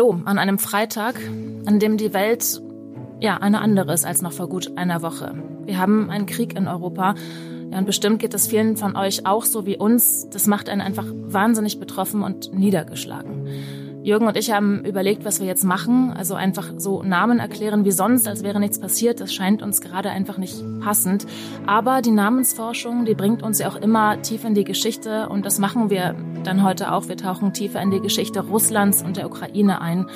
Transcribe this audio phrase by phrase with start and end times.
[0.00, 1.16] Hallo an einem Freitag,
[1.66, 2.62] an dem die Welt
[3.20, 5.34] ja eine andere ist als noch vor gut einer Woche.
[5.66, 7.16] Wir haben einen Krieg in Europa.
[7.70, 10.26] Ja, und bestimmt geht es vielen von euch auch so wie uns.
[10.30, 13.46] Das macht einen einfach wahnsinnig betroffen und niedergeschlagen.
[14.02, 16.10] Jürgen und ich haben überlegt, was wir jetzt machen.
[16.12, 19.20] Also einfach so Namen erklären wie sonst, als wäre nichts passiert.
[19.20, 21.26] Das scheint uns gerade einfach nicht passend.
[21.66, 25.28] Aber die Namensforschung, die bringt uns ja auch immer tief in die Geschichte.
[25.28, 27.08] Und das machen wir dann heute auch.
[27.08, 30.06] Wir tauchen tiefer in die Geschichte Russlands und der Ukraine ein.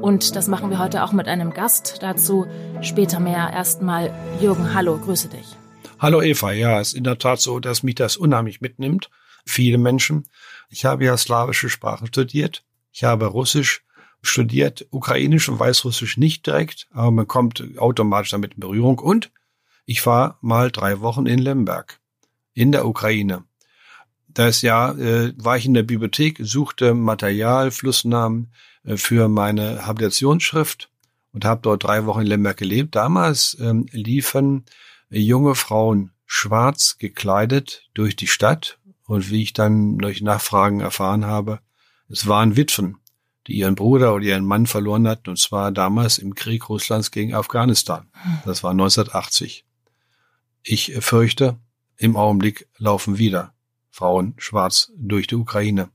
[0.00, 1.98] Und das machen wir heute auch mit einem Gast.
[2.00, 2.46] Dazu
[2.80, 3.50] später mehr.
[3.52, 5.56] Erstmal Jürgen, hallo, grüße dich.
[5.98, 9.10] Hallo Eva, ja, es ist in der Tat so, dass mich das unheimlich mitnimmt.
[9.44, 10.28] Viele Menschen.
[10.68, 13.84] Ich habe ja slawische Sprachen studiert ich habe Russisch
[14.22, 18.98] studiert, Ukrainisch und Weißrussisch nicht direkt, aber man kommt automatisch damit in Berührung.
[18.98, 19.32] Und
[19.84, 21.98] ich war mal drei Wochen in Lemberg,
[22.54, 23.44] in der Ukraine.
[24.28, 28.52] Das Jahr äh, war ich in der Bibliothek, suchte Material, Flussnamen
[28.84, 30.88] äh, für meine Habilitationsschrift
[31.32, 32.94] und habe dort drei Wochen in Lemberg gelebt.
[32.94, 34.64] Damals ähm, liefen
[35.10, 41.60] junge Frauen schwarz gekleidet durch die Stadt und wie ich dann durch Nachfragen erfahren habe,
[42.12, 42.98] es waren Witwen,
[43.46, 47.34] die ihren Bruder oder ihren Mann verloren hatten, und zwar damals im Krieg Russlands gegen
[47.34, 48.08] Afghanistan.
[48.44, 49.64] Das war 1980.
[50.62, 51.58] Ich fürchte,
[51.96, 53.54] im Augenblick laufen wieder
[53.90, 55.88] Frauen schwarz durch die Ukraine.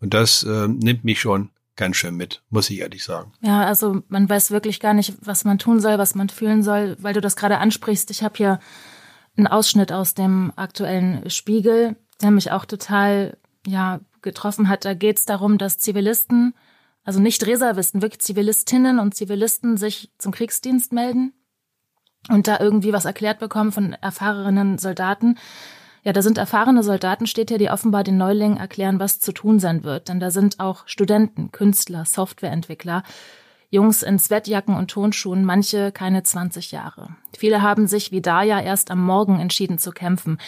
[0.00, 3.32] Und das äh, nimmt mich schon ganz schön mit, muss ich ehrlich sagen.
[3.40, 6.96] Ja, also man weiß wirklich gar nicht, was man tun soll, was man fühlen soll,
[7.00, 8.10] weil du das gerade ansprichst.
[8.10, 8.60] Ich habe hier
[9.36, 13.36] einen Ausschnitt aus dem aktuellen Spiegel, der mich auch total
[13.66, 14.84] ja getroffen hat.
[14.84, 16.52] Da geht es darum, dass Zivilisten,
[17.04, 21.32] also nicht Reservisten, wirklich Zivilistinnen und Zivilisten sich zum Kriegsdienst melden
[22.28, 25.38] und da irgendwie was erklärt bekommen von erfahrenen Soldaten.
[26.02, 29.58] Ja, da sind erfahrene Soldaten, steht hier, die offenbar den Neulingen erklären, was zu tun
[29.58, 30.08] sein wird.
[30.08, 33.02] Denn da sind auch Studenten, Künstler, Softwareentwickler,
[33.70, 37.16] Jungs in Sweatjacken und Tonschuhen, manche keine 20 Jahre.
[37.36, 40.38] Viele haben sich wie Daya erst am Morgen entschieden zu kämpfen.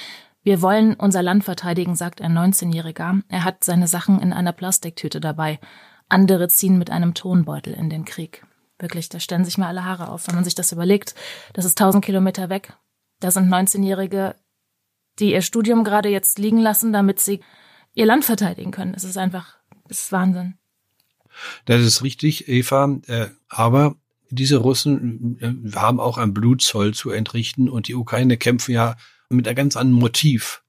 [0.48, 3.20] Wir wollen unser Land verteidigen, sagt ein 19-Jähriger.
[3.28, 5.60] Er hat seine Sachen in einer Plastiktüte dabei.
[6.08, 8.46] Andere ziehen mit einem Tonbeutel in den Krieg.
[8.78, 11.14] Wirklich, da stellen sich mir alle Haare auf, wenn man sich das überlegt.
[11.52, 12.72] Das ist 1000 Kilometer weg.
[13.20, 14.36] Da sind 19-Jährige,
[15.18, 17.40] die ihr Studium gerade jetzt liegen lassen, damit sie
[17.92, 18.94] ihr Land verteidigen können.
[18.94, 19.58] Es ist einfach,
[19.90, 20.54] es ist Wahnsinn.
[21.66, 22.98] Das ist richtig, Eva.
[23.06, 23.96] Äh, aber
[24.30, 28.96] diese Russen äh, haben auch ein Blutzoll zu entrichten und die Ukraine kämpfen ja
[29.28, 30.62] mit einem ganz anderen Motiv,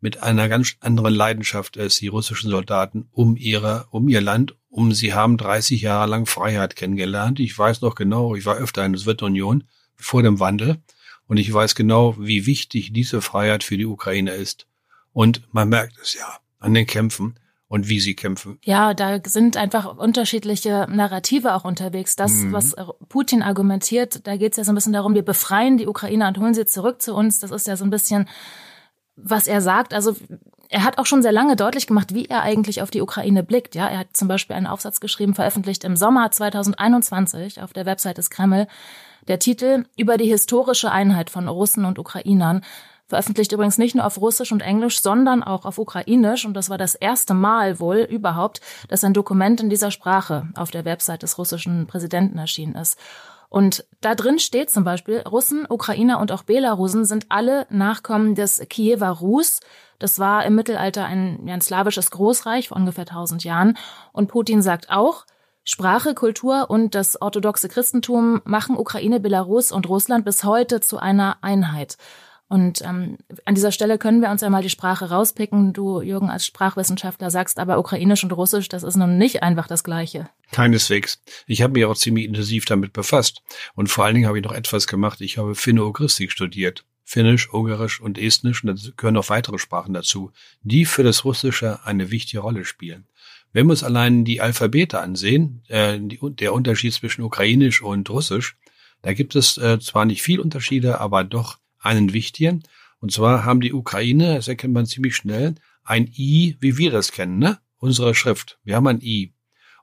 [0.00, 4.92] mit einer ganz anderen Leidenschaft als die russischen Soldaten um ihre, um ihr Land, um
[4.92, 7.40] sie haben 30 Jahre lang Freiheit kennengelernt.
[7.40, 9.64] Ich weiß noch genau, ich war öfter in der Sowjetunion
[9.96, 10.82] vor dem Wandel
[11.26, 14.66] und ich weiß genau, wie wichtig diese Freiheit für die Ukraine ist.
[15.12, 17.38] Und man merkt es ja an den Kämpfen
[17.74, 18.60] und wie sie kämpfen.
[18.62, 22.14] Ja, da sind einfach unterschiedliche Narrative auch unterwegs.
[22.14, 22.52] Das, mhm.
[22.52, 22.76] was
[23.08, 26.38] Putin argumentiert, da geht es ja so ein bisschen darum, wir befreien die Ukrainer und
[26.38, 27.40] holen sie zurück zu uns.
[27.40, 28.28] Das ist ja so ein bisschen,
[29.16, 29.92] was er sagt.
[29.92, 30.14] Also
[30.68, 33.74] er hat auch schon sehr lange deutlich gemacht, wie er eigentlich auf die Ukraine blickt.
[33.74, 38.18] Ja, er hat zum Beispiel einen Aufsatz geschrieben, veröffentlicht im Sommer 2021 auf der Website
[38.18, 38.68] des Kreml.
[39.26, 42.62] Der Titel über die historische Einheit von Russen und Ukrainern
[43.06, 46.44] veröffentlicht übrigens nicht nur auf Russisch und Englisch, sondern auch auf Ukrainisch.
[46.44, 50.70] Und das war das erste Mal wohl überhaupt, dass ein Dokument in dieser Sprache auf
[50.70, 52.98] der Website des russischen Präsidenten erschienen ist.
[53.54, 58.60] Und da drin steht zum Beispiel, Russen, Ukrainer und auch Belarusen sind alle Nachkommen des
[58.68, 59.60] Kiewer Rus.
[60.00, 63.78] Das war im Mittelalter ein, ein slawisches Großreich vor ungefähr 1000 Jahren.
[64.12, 65.24] Und Putin sagt auch,
[65.62, 71.36] Sprache, Kultur und das orthodoxe Christentum machen Ukraine, Belarus und Russland bis heute zu einer
[71.40, 71.96] Einheit.
[72.48, 73.16] Und ähm,
[73.46, 75.72] an dieser Stelle können wir uns ja mal die Sprache rauspicken.
[75.72, 79.82] Du, Jürgen, als Sprachwissenschaftler sagst aber Ukrainisch und Russisch, das ist nun nicht einfach das
[79.82, 80.28] Gleiche.
[80.52, 81.22] Keineswegs.
[81.46, 83.42] Ich habe mich auch ziemlich intensiv damit befasst.
[83.74, 85.20] Und vor allen Dingen habe ich noch etwas gemacht.
[85.20, 86.84] Ich habe Finno-Ugristik studiert.
[87.04, 90.32] Finnisch, Ungarisch und Estnisch, und da gehören noch weitere Sprachen dazu,
[90.62, 93.06] die für das Russische eine wichtige Rolle spielen.
[93.52, 98.56] Wenn wir uns allein die Alphabete ansehen, äh, die, der Unterschied zwischen Ukrainisch und Russisch,
[99.02, 102.62] da gibt es äh, zwar nicht viel Unterschiede, aber doch einen wichtigen.
[102.98, 105.54] Und zwar haben die Ukraine, das erkennt man ziemlich schnell,
[105.84, 107.58] ein I, wie wir das kennen, ne?
[107.76, 108.58] Unsere Schrift.
[108.64, 109.34] Wir haben ein I.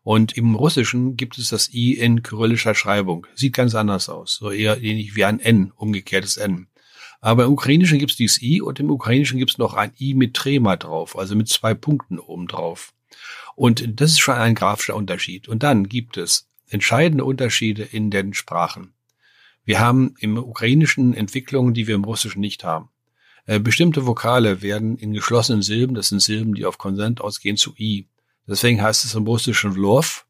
[0.03, 3.27] Und im Russischen gibt es das I in kyrillischer Schreibung.
[3.35, 4.35] Sieht ganz anders aus.
[4.35, 6.67] So eher ähnlich wie ein N, umgekehrtes N.
[7.19, 10.15] Aber im Ukrainischen gibt es dieses I und im Ukrainischen gibt es noch ein I
[10.15, 12.93] mit Trema drauf, also mit zwei Punkten oben drauf.
[13.55, 15.47] Und das ist schon ein grafischer Unterschied.
[15.47, 18.93] Und dann gibt es entscheidende Unterschiede in den Sprachen.
[19.63, 22.89] Wir haben im Ukrainischen Entwicklungen, die wir im Russischen nicht haben.
[23.45, 27.73] Äh, bestimmte Vokale werden in geschlossenen Silben, das sind Silben, die auf Konsonant ausgehen, zu
[27.77, 28.07] I.
[28.47, 30.25] Deswegen heißt es im Russischen Vlov,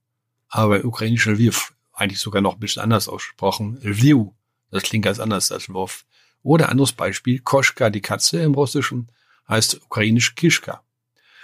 [0.49, 3.79] aber im ukrainischen Lviv eigentlich sogar noch ein bisschen anders ausgesprochen.
[3.81, 4.31] Lviv,
[4.69, 6.05] das klingt ganz anders als Lvov.
[6.43, 9.11] Oder anderes Beispiel, Koschka, die Katze im Russischen,
[9.47, 10.81] heißt ukrainisch Kischka.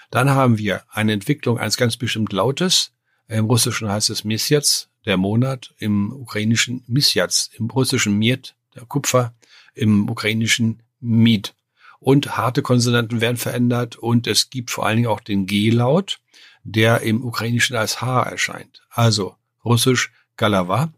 [0.09, 2.93] Dann haben wir eine Entwicklung eines ganz bestimmten Lautes.
[3.27, 9.33] Im Russischen heißt es Mesjac, der Monat, im Ukrainischen Misjac, im Russischen Miet, der Kupfer,
[9.73, 11.53] im Ukrainischen Miet.
[11.99, 16.19] Und harte Konsonanten werden verändert und es gibt vor allen Dingen auch den G-Laut,
[16.63, 18.83] der im Ukrainischen als H erscheint.
[18.89, 19.35] Also
[19.65, 20.93] Russisch Galava,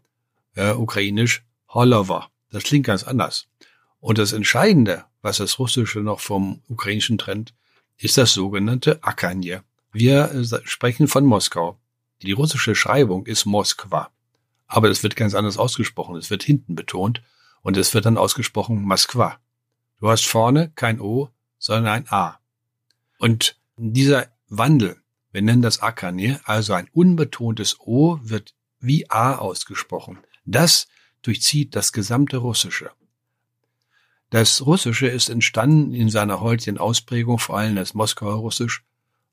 [0.54, 2.28] äh, Ukrainisch Holova.
[2.50, 3.46] Das klingt ganz anders.
[4.00, 7.54] Und das Entscheidende, was das Russische noch vom Ukrainischen trennt,
[7.98, 9.62] ist das sogenannte Akanje.
[9.92, 11.79] Wir äh, sprechen von Moskau.
[12.22, 14.10] Die russische Schreibung ist Moskwa.
[14.66, 16.16] Aber das wird ganz anders ausgesprochen.
[16.16, 17.22] Es wird hinten betont
[17.62, 19.38] und es wird dann ausgesprochen Moskwa.
[19.98, 22.38] Du hast vorne kein O, sondern ein A.
[23.18, 25.00] Und dieser Wandel,
[25.32, 30.18] wir nennen das Akanje, also ein unbetontes O wird wie A ausgesprochen.
[30.44, 30.88] Das
[31.22, 32.90] durchzieht das gesamte Russische.
[34.30, 38.84] Das Russische ist entstanden in seiner heutigen Ausprägung, vor allem das Moskauer Russisch,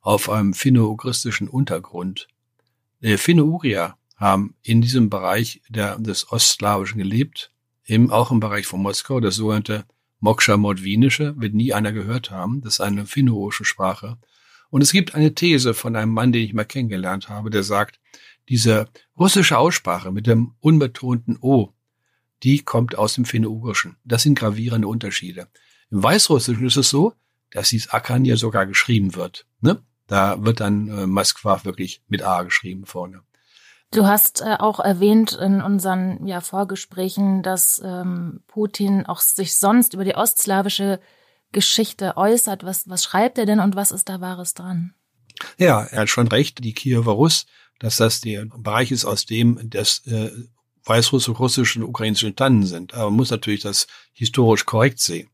[0.01, 2.27] auf einem finno-ugristischen Untergrund.
[2.99, 7.51] Die Finno-Ugrier haben in diesem Bereich der, des Ostslawischen gelebt,
[7.85, 9.85] eben auch im Bereich von Moskau, das sogenannte
[10.19, 14.17] Moksha-Modwinische, wird nie einer gehört haben, das ist eine finno-urische Sprache.
[14.69, 17.99] Und es gibt eine These von einem Mann, den ich mal kennengelernt habe, der sagt,
[18.49, 21.73] diese russische Aussprache mit dem unbetonten O,
[22.43, 23.97] die kommt aus dem Finno-Ugrischen.
[24.03, 25.47] Das sind gravierende Unterschiede.
[25.91, 27.13] Im Weißrussischen ist es so,
[27.51, 29.45] dass dieses Akan ja sogar geschrieben wird.
[29.61, 29.81] Ne?
[30.07, 33.21] Da wird dann äh, Moskwa wirklich mit A geschrieben vorne.
[33.91, 39.93] Du hast äh, auch erwähnt in unseren ja, Vorgesprächen, dass ähm, Putin auch sich sonst
[39.93, 40.99] über die ostslawische
[41.51, 42.65] Geschichte äußert.
[42.65, 44.93] Was, was schreibt er denn und was ist da Wahres dran?
[45.57, 47.45] Ja, er hat schon recht, die Kiewer Russ,
[47.79, 50.31] dass das der Bereich ist, aus dem das äh,
[50.83, 52.93] weißrussisch-russischen und ukrainischen Tannen sind.
[52.93, 55.29] Aber man muss natürlich das historisch korrekt sehen.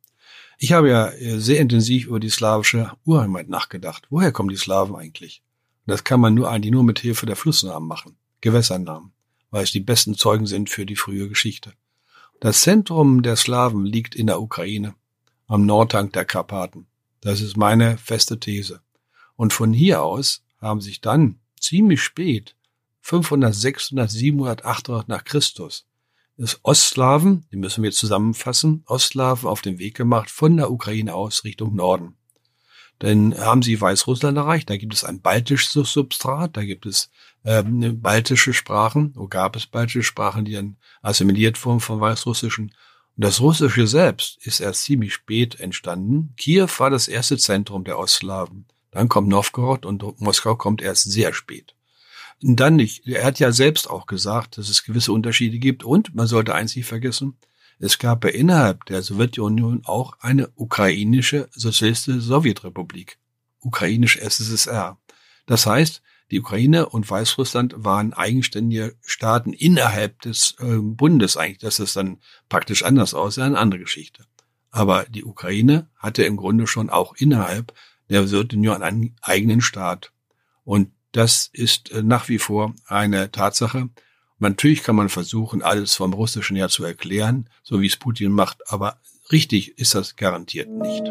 [0.57, 4.07] Ich habe ja äh, sehr intensiv über die slawische Urheimat nachgedacht.
[4.09, 5.43] Woher kommen die Slawen eigentlich?
[5.85, 9.11] das kann man nur eigentlich nur mit Hilfe der Flussnamen machen, Gewässernamen,
[9.51, 11.73] weil es die besten Zeugen sind für die frühe Geschichte.
[12.39, 14.95] Das Zentrum der Slawen liegt in der Ukraine,
[15.47, 16.87] am Nordhang der Karpaten.
[17.21, 18.81] Das ist meine feste These.
[19.35, 22.55] Und von hier aus haben sich dann ziemlich spät
[23.01, 25.85] 500, 600, 700, 800 nach Christus
[26.37, 31.43] ist Ostslawen, die müssen wir zusammenfassen, Ostslawen auf den Weg gemacht von der Ukraine aus
[31.43, 32.15] Richtung Norden.
[32.99, 37.09] Dann haben sie Weißrussland erreicht, da gibt es ein baltisches Substrat, da gibt es
[37.43, 42.73] ähm, baltische Sprachen, wo gab es baltische Sprachen, die dann assimiliert wurden vom Weißrussischen.
[43.15, 46.33] Und das Russische selbst ist erst ziemlich spät entstanden.
[46.37, 48.65] Kiew war das erste Zentrum der Ostslawen.
[48.91, 51.75] Dann kommt Novgorod und Moskau kommt erst sehr spät.
[52.45, 53.07] Dann nicht.
[53.07, 56.75] Er hat ja selbst auch gesagt, dass es gewisse Unterschiede gibt und man sollte eins
[56.75, 57.37] nicht vergessen,
[57.79, 63.17] es gab ja innerhalb der Sowjetunion auch eine ukrainische sozialistische Sowjetrepublik,
[63.59, 64.97] ukrainisch SSSR.
[65.45, 66.01] Das heißt,
[66.31, 71.59] die Ukraine und Weißrussland waren eigenständige Staaten innerhalb des äh, Bundes eigentlich.
[71.59, 72.19] Dass es dann
[72.49, 74.25] praktisch anders aussah, eine andere Geschichte.
[74.69, 77.73] Aber die Ukraine hatte im Grunde schon auch innerhalb
[78.09, 80.11] der Sowjetunion einen eigenen Staat.
[80.63, 83.89] Und das ist äh, nach wie vor eine Tatsache.
[84.39, 88.69] Natürlich kann man versuchen, alles vom Russischen her zu erklären, so wie es Putin macht,
[88.69, 88.99] aber
[89.31, 91.03] richtig ist das garantiert nicht.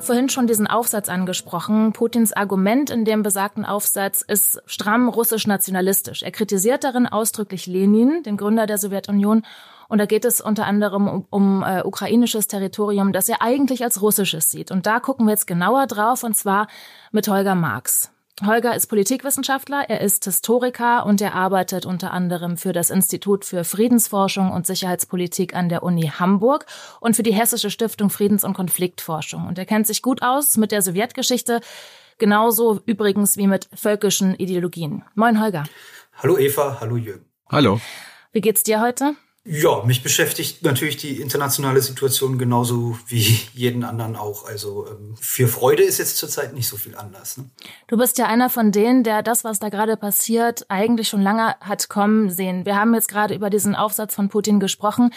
[0.00, 1.92] Haben vorhin schon diesen Aufsatz angesprochen.
[1.92, 6.22] Putins Argument in dem besagten Aufsatz ist stramm russisch-nationalistisch.
[6.22, 9.42] Er kritisiert darin ausdrücklich Lenin, den Gründer der Sowjetunion.
[9.88, 14.00] Und da geht es unter anderem um, um äh, ukrainisches Territorium, das er eigentlich als
[14.00, 14.70] russisches sieht.
[14.70, 16.68] Und da gucken wir jetzt genauer drauf, und zwar
[17.12, 18.10] mit Holger Marx.
[18.46, 23.64] Holger ist Politikwissenschaftler, er ist Historiker und er arbeitet unter anderem für das Institut für
[23.64, 26.64] Friedensforschung und Sicherheitspolitik an der Uni Hamburg
[27.00, 29.46] und für die Hessische Stiftung Friedens- und Konfliktforschung.
[29.46, 31.60] Und er kennt sich gut aus mit der Sowjetgeschichte,
[32.16, 35.04] genauso übrigens wie mit völkischen Ideologien.
[35.14, 35.64] Moin Holger.
[36.14, 37.26] Hallo Eva, hallo Jürgen.
[37.50, 37.78] Hallo.
[38.32, 39.16] Wie geht's dir heute?
[39.46, 44.46] Ja, mich beschäftigt natürlich die internationale Situation genauso wie jeden anderen auch.
[44.46, 47.38] Also ähm, für Freude ist jetzt zurzeit nicht so viel anders.
[47.38, 47.48] Ne?
[47.88, 51.56] Du bist ja einer von denen, der das, was da gerade passiert, eigentlich schon lange
[51.60, 52.66] hat kommen sehen.
[52.66, 55.10] Wir haben jetzt gerade über diesen Aufsatz von Putin gesprochen,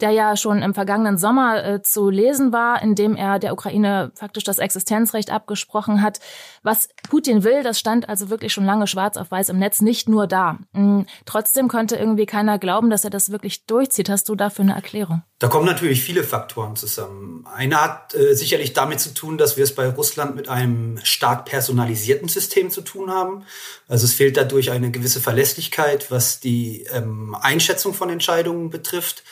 [0.00, 4.10] der ja schon im vergangenen Sommer äh, zu lesen war, in dem er der Ukraine
[4.16, 6.18] faktisch das Existenzrecht abgesprochen hat.
[6.64, 10.08] Was Putin will, das stand also wirklich schon lange schwarz auf weiß im Netz, nicht
[10.08, 10.58] nur da.
[10.72, 11.06] Mhm.
[11.26, 14.08] Trotzdem konnte irgendwie keiner glauben, dass er das wirklich durchzieht.
[14.08, 15.22] Hast du dafür eine Erklärung?
[15.38, 17.46] Da kommen natürlich viele Faktoren zusammen.
[17.54, 21.44] Einer hat äh, sicherlich damit zu tun, dass wir es bei Russland mit einem stark
[21.44, 23.44] personalisierten System zu tun haben.
[23.86, 29.22] Also es fehlt dadurch eine gewisse Verlässlichkeit, was die ähm, Einschätzung von Entscheidungen betrifft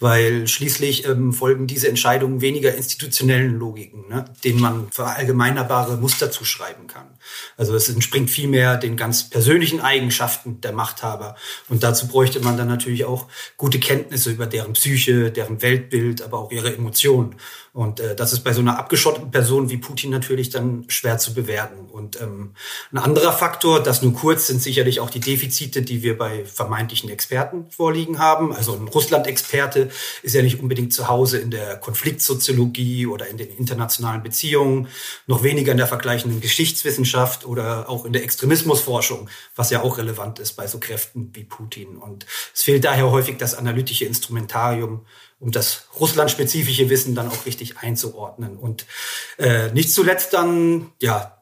[0.00, 6.86] weil schließlich ähm, folgen diese Entscheidungen weniger institutionellen Logiken, ne, denen man verallgemeinerbare Muster zuschreiben
[6.86, 7.06] kann.
[7.56, 11.36] Also es entspringt vielmehr den ganz persönlichen Eigenschaften der Machthaber.
[11.68, 13.26] Und dazu bräuchte man dann natürlich auch
[13.56, 17.34] gute Kenntnisse über deren Psyche, deren Weltbild, aber auch ihre Emotionen.
[17.78, 21.32] Und äh, das ist bei so einer abgeschotteten Person wie Putin natürlich dann schwer zu
[21.32, 21.86] bewerten.
[21.88, 22.54] Und ähm,
[22.90, 27.08] ein anderer Faktor, das nur kurz, sind sicherlich auch die Defizite, die wir bei vermeintlichen
[27.08, 28.52] Experten vorliegen haben.
[28.52, 29.90] Also ein Russland-Experte
[30.24, 34.88] ist ja nicht unbedingt zu Hause in der Konfliktsoziologie oder in den internationalen Beziehungen,
[35.28, 40.40] noch weniger in der vergleichenden Geschichtswissenschaft oder auch in der Extremismusforschung, was ja auch relevant
[40.40, 41.96] ist bei so Kräften wie Putin.
[41.96, 45.06] Und es fehlt daher häufig das analytische Instrumentarium,
[45.40, 48.56] um das russlandspezifische Wissen dann auch richtig einzuordnen.
[48.56, 48.86] Und
[49.38, 51.38] äh, nicht zuletzt dann, ja,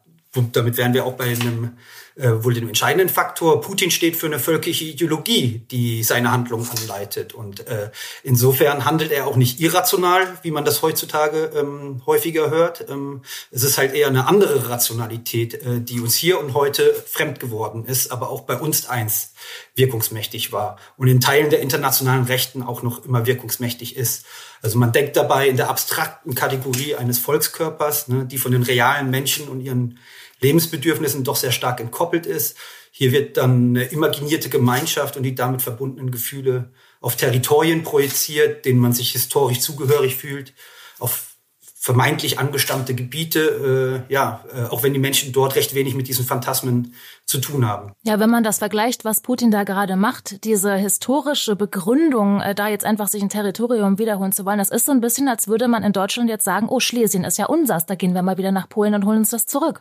[0.53, 1.77] damit wären wir auch bei einem
[2.17, 3.61] wohl den entscheidenden Faktor.
[3.61, 7.35] Putin steht für eine völkische Ideologie, die seine Handlung anleitet.
[7.35, 7.91] Und äh,
[8.23, 12.89] insofern handelt er auch nicht irrational, wie man das heutzutage ähm, häufiger hört.
[12.89, 13.21] Ähm,
[13.51, 17.85] es ist halt eher eine andere Rationalität, äh, die uns hier und heute fremd geworden
[17.85, 19.35] ist, aber auch bei uns eins
[19.75, 24.25] wirkungsmächtig war und in Teilen der internationalen Rechten auch noch immer wirkungsmächtig ist.
[24.63, 29.11] Also man denkt dabei in der abstrakten Kategorie eines Volkskörpers, ne, die von den realen
[29.11, 29.99] Menschen und ihren
[30.41, 32.57] Lebensbedürfnissen doch sehr stark entkoppelt ist.
[32.91, 38.81] Hier wird dann eine imaginierte Gemeinschaft und die damit verbundenen Gefühle auf Territorien projiziert, denen
[38.81, 40.55] man sich historisch zugehörig fühlt,
[40.99, 41.37] auf
[41.87, 46.25] vermeintlich angestammte Gebiete, äh, ja, äh, auch wenn die Menschen dort recht wenig mit diesen
[46.25, 46.95] Phantasmen
[47.27, 47.93] zu tun haben.
[48.03, 52.67] Ja, wenn man das vergleicht, was Putin da gerade macht, diese historische Begründung, äh, da
[52.67, 55.69] jetzt einfach sich ein Territorium wiederholen zu wollen, das ist so ein bisschen, als würde
[55.69, 58.51] man in Deutschland jetzt sagen, oh, Schlesien ist ja unsers, da gehen wir mal wieder
[58.51, 59.81] nach Polen und holen uns das zurück.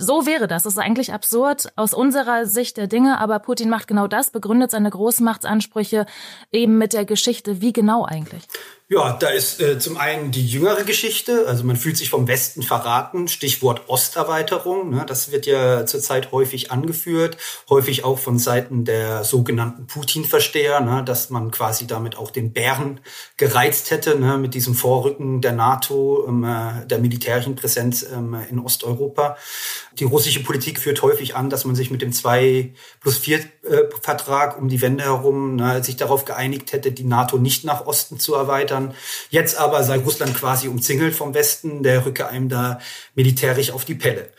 [0.00, 0.62] So wäre das.
[0.62, 4.70] Das ist eigentlich absurd aus unserer Sicht der Dinge, aber Putin macht genau das, begründet
[4.70, 6.06] seine Großmachtsansprüche
[6.52, 7.60] eben mit der Geschichte.
[7.60, 8.46] Wie genau eigentlich?
[8.90, 12.62] Ja, da ist äh, zum einen die jüngere Geschichte, also man fühlt sich vom Westen
[12.62, 17.36] verraten, Stichwort Osterweiterung, ne, das wird ja zurzeit häufig angeführt,
[17.68, 23.00] häufig auch von Seiten der sogenannten Putin-Versteher, ne, dass man quasi damit auch den Bären
[23.36, 28.58] gereizt hätte, ne, mit diesem Vorrücken der NATO, ähm, äh, der militärischen Präsenz ähm, in
[28.58, 29.36] Osteuropa.
[29.98, 33.42] Die russische Politik führt häufig an, dass man sich mit dem 2 plus 4 äh,
[34.00, 38.18] Vertrag um die Wende herum ne, sich darauf geeinigt hätte, die NATO nicht nach Osten
[38.18, 38.94] zu erweitern erweitern.
[39.30, 42.80] Jetzt aber sei Russland quasi umzingelt vom Westen, der rücke einem da
[43.14, 44.30] militärisch auf die Pelle.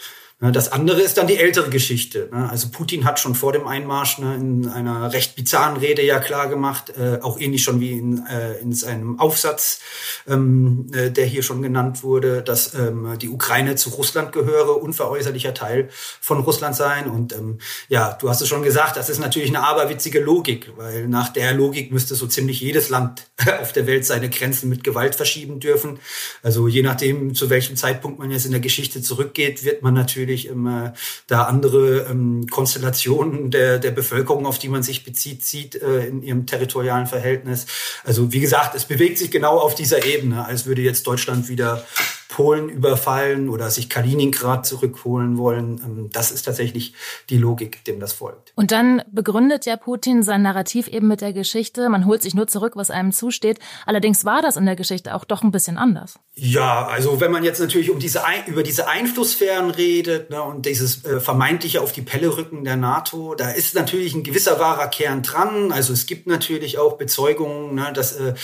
[0.42, 2.30] Ne, das andere ist dann die ältere Geschichte.
[2.32, 2.50] Ne.
[2.50, 6.48] Also Putin hat schon vor dem Einmarsch ne, in einer recht bizarren Rede ja klar
[6.48, 9.82] gemacht, äh, auch ähnlich schon wie in, äh, in seinem Aufsatz,
[10.30, 15.54] ähm, äh, der hier schon genannt wurde, dass ähm, die Ukraine zu Russland gehöre, unveräußerlicher
[15.54, 15.90] Teil
[16.22, 17.10] von Russland sein.
[17.10, 17.58] Und ähm,
[17.90, 21.54] ja, du hast es schon gesagt, das ist natürlich eine aberwitzige Logik, weil nach der
[21.54, 23.28] Logik müsste so ziemlich jedes Land
[23.62, 26.00] auf der Welt seine Grenzen mit Gewalt verschieben dürfen.
[26.44, 30.29] Also je nachdem, zu welchem Zeitpunkt man jetzt in der Geschichte zurückgeht, wird man natürlich
[30.30, 30.94] natürlich immer
[31.28, 36.22] da andere ähm, Konstellationen der, der Bevölkerung, auf die man sich bezieht, sieht äh, in
[36.22, 37.66] ihrem territorialen Verhältnis.
[38.04, 41.86] Also wie gesagt, es bewegt sich genau auf dieser Ebene, als würde jetzt Deutschland wieder
[42.30, 45.82] Polen überfallen oder sich Kaliningrad zurückholen wollen.
[45.84, 46.94] Ähm, das ist tatsächlich
[47.30, 48.54] die Logik, dem das folgt.
[48.56, 51.90] Und dann begründet ja Putin sein Narrativ eben mit der Geschichte.
[51.90, 53.58] Man holt sich nur zurück, was einem zusteht.
[53.88, 56.20] Allerdings war das in der Geschichte auch doch ein bisschen anders.
[56.36, 61.04] Ja, also wenn man jetzt natürlich um diese über diese Einflusssphären redet ne, und dieses
[61.06, 65.24] äh, vermeintliche auf die Pelle rücken der NATO, da ist natürlich ein gewisser wahrer Kern
[65.24, 65.72] dran.
[65.72, 68.36] Also es gibt natürlich auch Bezeugungen, ne, dass äh,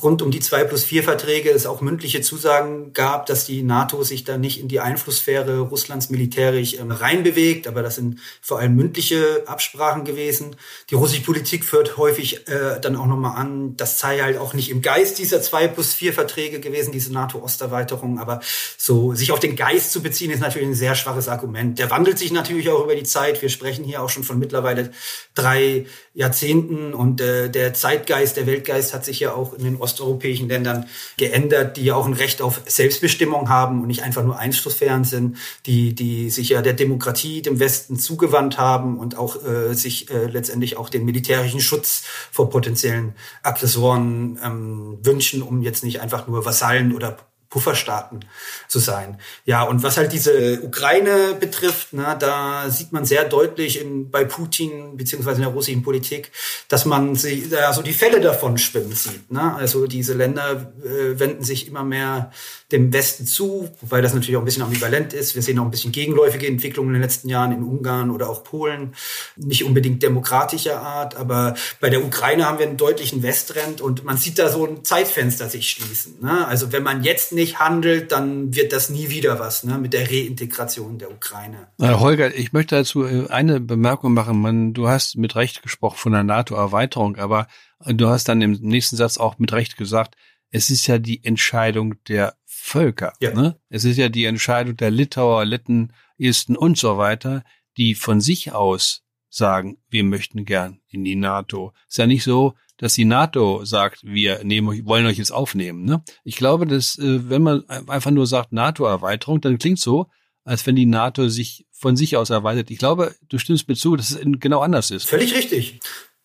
[0.00, 4.02] rund um die 2 plus 4 Verträge es auch mündliche Zusagen gab, dass die NATO
[4.02, 8.76] sich da nicht in die Einflusssphäre Russlands militärisch ähm, reinbewegt, aber das sind vor allem
[8.76, 10.54] mündliche Absprachen gewesen.
[10.90, 14.70] Die russische Politik führt häufig äh, dann auch nochmal an, das sei halt auch nicht
[14.70, 18.40] im Geist dieser zwei plus vier Verträge gewesen, diese NATO-Osterweiterung, aber
[18.76, 21.78] so sich auf den Geist zu beziehen, ist natürlich ein sehr schwaches Argument.
[21.78, 23.40] Der wandelt sich natürlich auch über die Zeit.
[23.40, 24.90] Wir sprechen hier auch schon von mittlerweile
[25.34, 30.48] drei Jahrzehnten und äh, der Zeitgeist, der Weltgeist hat sich ja auch in den osteuropäischen
[30.48, 30.86] Ländern
[31.16, 35.36] geändert, die ja auch ein Recht auf Selbstbestimmung haben und nicht einfach nur Einflusssphären sind,
[35.66, 40.26] die, die sich ja der Demokratie, dem Westen zugewandt haben und auch äh, sich äh,
[40.26, 46.44] letztendlich auch den militärischen Schutz vor potenziellen Aggressoren ähm, wünschen, um jetzt nicht einfach nur
[46.44, 47.16] Vasallen oder
[47.52, 48.24] Pufferstaaten
[48.66, 49.18] zu sein.
[49.44, 54.24] Ja, und was halt diese Ukraine betrifft, ne, da sieht man sehr deutlich in, bei
[54.24, 56.32] Putin beziehungsweise in der russischen Politik,
[56.68, 59.30] dass man sie, ja, so die Fälle davon schwimmen sieht.
[59.30, 59.54] Ne?
[59.54, 62.32] Also diese Länder äh, wenden sich immer mehr
[62.72, 65.34] dem Westen zu, wobei das natürlich auch ein bisschen ambivalent ist.
[65.34, 68.44] Wir sehen auch ein bisschen gegenläufige Entwicklungen in den letzten Jahren in Ungarn oder auch
[68.44, 68.94] Polen.
[69.36, 74.16] Nicht unbedingt demokratischer Art, aber bei der Ukraine haben wir einen deutlichen Westrend und man
[74.16, 76.16] sieht da so ein Zeitfenster sich schließen.
[76.22, 76.46] Ne?
[76.46, 79.78] Also wenn man jetzt nicht handelt, dann wird das nie wieder was ne?
[79.78, 81.68] mit der Reintegration der Ukraine.
[81.78, 84.40] Na, Holger, ich möchte dazu äh, eine Bemerkung machen.
[84.40, 87.48] Man, du hast mit Recht gesprochen von der NATO-Erweiterung, aber
[87.86, 90.16] du hast dann im nächsten Satz auch mit Recht gesagt,
[90.50, 93.12] es ist ja die Entscheidung der Völker.
[93.20, 93.34] Ja.
[93.34, 93.58] Ne?
[93.68, 97.42] Es ist ja die Entscheidung der Litauer, Litten, Esten und so weiter,
[97.76, 101.72] die von sich aus sagen, wir möchten gern in die NATO.
[101.88, 105.84] Es ist ja nicht so, dass die NATO sagt, wir nehmen, wollen euch jetzt aufnehmen.
[105.84, 106.02] Ne?
[106.24, 110.08] Ich glaube, dass äh, wenn man einfach nur sagt NATO-Erweiterung, dann klingt so,
[110.42, 112.72] als wenn die NATO sich von sich aus erweitert.
[112.72, 115.08] Ich glaube, du stimmst mir zu, dass es genau anders ist.
[115.08, 115.78] Völlig richtig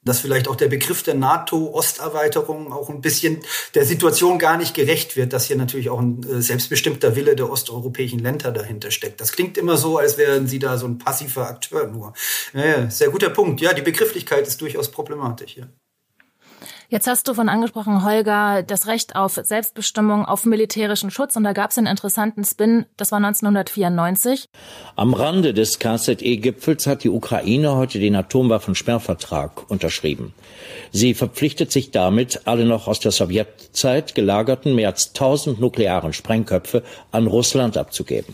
[0.04, 3.42] dass vielleicht auch der Begriff der NATO-Osterweiterung auch ein bisschen
[3.76, 7.50] der Situation gar nicht gerecht wird, dass hier natürlich auch ein äh, selbstbestimmter Wille der
[7.50, 9.20] osteuropäischen Länder dahinter steckt.
[9.20, 12.14] Das klingt immer so, als wären sie da so ein passiver Akteur nur.
[12.54, 13.60] Ja, sehr guter Punkt.
[13.60, 15.58] Ja, die Begrifflichkeit ist durchaus problematisch.
[15.58, 15.68] Ja.
[16.90, 21.36] Jetzt hast du von angesprochen, Holger, das Recht auf Selbstbestimmung, auf militärischen Schutz.
[21.36, 24.48] Und da gab es einen interessanten Spin, das war 1994.
[24.96, 30.34] Am Rande des KZE-Gipfels hat die Ukraine heute den Atomwaffensperrvertrag unterschrieben.
[30.94, 36.84] Sie verpflichtet sich damit, alle noch aus der Sowjetzeit gelagerten mehr als 1000 nuklearen Sprengköpfe
[37.12, 38.34] an Russland abzugeben.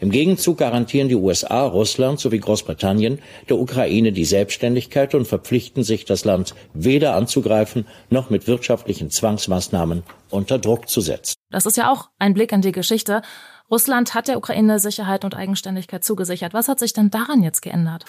[0.00, 6.04] Im Gegenzug garantieren die USA, Russland sowie Großbritannien der Ukraine die Selbstständigkeit und verpflichten sich,
[6.04, 11.34] das Land weder anzugreifen noch mit wirtschaftlichen Zwangsmaßnahmen unter Druck zu setzen.
[11.50, 13.22] Das ist ja auch ein Blick in die Geschichte.
[13.70, 16.52] Russland hat der Ukraine Sicherheit und Eigenständigkeit zugesichert.
[16.52, 18.04] Was hat sich denn daran jetzt geändert?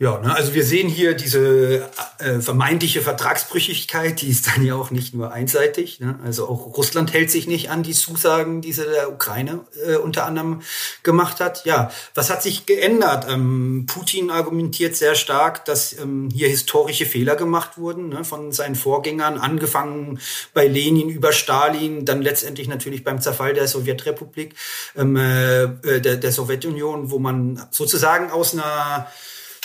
[0.00, 4.90] Ja, ne, also wir sehen hier diese äh, vermeintliche Vertragsbrüchigkeit, die ist dann ja auch
[4.90, 6.00] nicht nur einseitig.
[6.00, 6.18] Ne?
[6.24, 10.26] Also auch Russland hält sich nicht an die Zusagen, die sie der Ukraine äh, unter
[10.26, 10.62] anderem
[11.04, 11.64] gemacht hat.
[11.64, 13.26] Ja, was hat sich geändert?
[13.28, 18.74] Ähm, Putin argumentiert sehr stark, dass ähm, hier historische Fehler gemacht wurden ne, von seinen
[18.74, 20.18] Vorgängern, angefangen
[20.54, 24.56] bei Lenin über Stalin, dann letztendlich natürlich beim Zerfall der Sowjetrepublik,
[24.96, 29.06] ähm, äh, der, der Sowjetunion, wo man sozusagen aus einer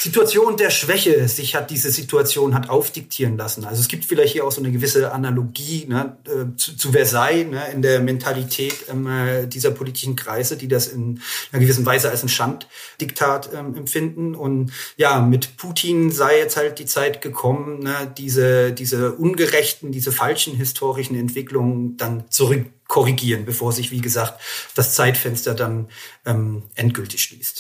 [0.02, 3.66] Situation der Schwäche sich hat diese Situation hat aufdiktieren lassen.
[3.66, 7.50] Also es gibt vielleicht hier auch so eine gewisse Analogie ne, äh, zu, zu Versailles
[7.50, 11.20] ne, in der Mentalität ähm, äh, dieser politischen Kreise, die das in
[11.52, 14.36] einer gewissen Weise als ein Schanddiktat ähm, empfinden.
[14.36, 20.14] Und ja, mit Putin sei jetzt halt die Zeit gekommen, ne, diese, diese ungerechten, diese
[20.14, 24.40] falschen historischen Entwicklungen dann zurück korrigieren, bevor sich, wie gesagt,
[24.76, 25.90] das Zeitfenster dann
[26.26, 27.59] ähm, endgültig schließt.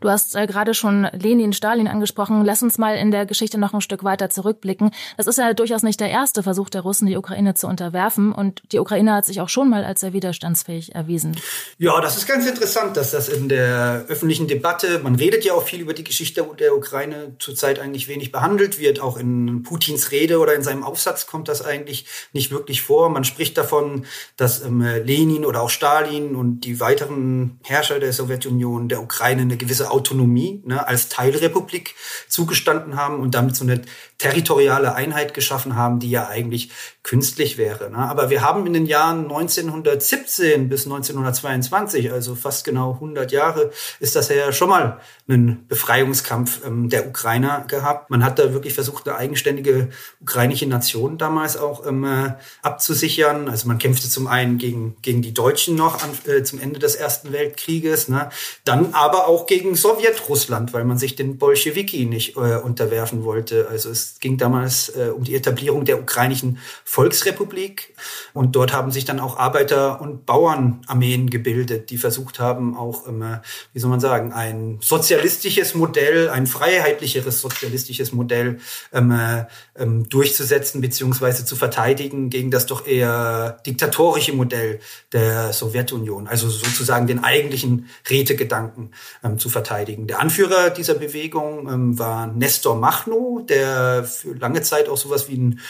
[0.00, 2.44] Du hast äh, gerade schon Lenin, Stalin angesprochen.
[2.44, 4.90] Lass uns mal in der Geschichte noch ein Stück weiter zurückblicken.
[5.16, 8.32] Das ist ja durchaus nicht der erste Versuch der Russen, die Ukraine zu unterwerfen.
[8.32, 11.36] Und die Ukraine hat sich auch schon mal als sehr widerstandsfähig erwiesen.
[11.78, 15.62] Ja, das ist ganz interessant, dass das in der öffentlichen Debatte, man redet ja auch
[15.62, 19.00] viel über die Geschichte der Ukraine, zurzeit eigentlich wenig behandelt wird.
[19.00, 23.10] Auch in Putins Rede oder in seinem Aufsatz kommt das eigentlich nicht wirklich vor.
[23.10, 24.06] Man spricht davon,
[24.36, 29.56] dass ähm, Lenin oder auch Stalin und die weiteren Herrscher der Sowjetunion der Ukraine eine
[29.56, 31.94] gewisse Autonomie ne, als Teilrepublik
[32.28, 33.82] zugestanden haben und damit so eine
[34.18, 36.70] territoriale Einheit geschaffen haben, die ja eigentlich
[37.04, 37.88] künstlich wäre.
[37.88, 37.98] Ne?
[37.98, 44.16] Aber wir haben in den Jahren 1917 bis 1922, also fast genau 100 Jahre, ist
[44.16, 48.10] das ja schon mal einen Befreiungskampf ähm, der Ukrainer gehabt.
[48.10, 53.48] Man hat da wirklich versucht, eine eigenständige ukrainische Nation damals auch ähm, äh, abzusichern.
[53.48, 56.96] Also man kämpfte zum einen gegen, gegen die Deutschen noch an, äh, zum Ende des
[56.96, 58.30] Ersten Weltkrieges, ne?
[58.64, 63.68] dann aber auch gegen Sowjetrussland, weil man sich den Bolschewiki nicht äh, unterwerfen wollte.
[63.70, 67.94] Also es ging damals äh, um die Etablierung der ukrainischen Volksrepublik
[68.32, 73.42] und dort haben sich dann auch Arbeiter- und Bauernarmeen gebildet, die versucht haben, auch immer,
[73.72, 78.58] wie soll man sagen, ein sozialistisches Modell, ein freiheitlicheres sozialistisches Modell
[78.92, 79.44] ähm, äh,
[79.76, 84.80] ähm, durchzusetzen beziehungsweise zu verteidigen gegen das doch eher diktatorische Modell
[85.12, 88.92] der Sowjetunion, also sozusagen den eigentlichen Rätegedanken
[89.24, 90.06] ähm, zu verteidigen.
[90.06, 95.36] Der Anführer dieser Bewegung ähm, war Nestor Machno, der für lange Zeit auch sowas wie
[95.36, 95.60] ein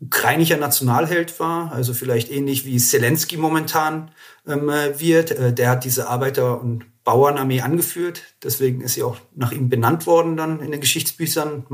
[0.00, 4.12] ukrainischer Nationalheld war, also vielleicht ähnlich wie Zelensky momentan
[4.46, 5.32] ähm, wird.
[5.32, 8.22] Äh, der hat diese Arbeiter- und Bauernarmee angeführt.
[8.42, 11.64] Deswegen ist sie auch nach ihm benannt worden dann in den Geschichtsbüchern.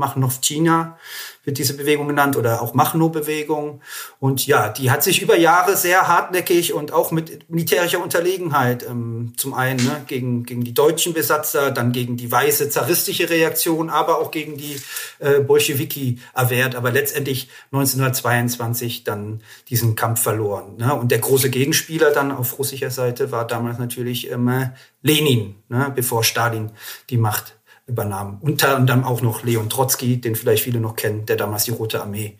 [0.41, 0.97] China
[1.45, 3.81] wird diese Bewegung genannt oder auch Machno-Bewegung.
[4.19, 9.33] Und ja, die hat sich über Jahre sehr hartnäckig und auch mit militärischer Unterlegenheit ähm,
[9.37, 14.19] zum einen ne, gegen, gegen die deutschen Besatzer, dann gegen die weiße zaristische Reaktion, aber
[14.19, 14.77] auch gegen die
[15.19, 20.77] äh, Bolschewiki erwehrt, aber letztendlich 1922 dann diesen Kampf verloren.
[20.77, 20.93] Ne?
[20.93, 26.23] Und der große Gegenspieler dann auf russischer Seite war damals natürlich ähm, Lenin, ne, bevor
[26.23, 26.71] Stalin
[27.09, 27.55] die Macht
[27.87, 28.39] übernahm.
[28.41, 32.01] Unter anderem auch noch Leon Trotzki, den vielleicht viele noch kennen, der damals die Rote
[32.01, 32.37] Armee